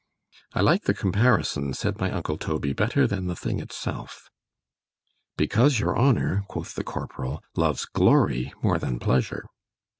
[0.53, 4.31] ————I like the comparison, said my uncle Toby, better than the thing itself——
[5.37, 9.45] ——Because your honour, quoth the corporal, loves glory, more than pleasure.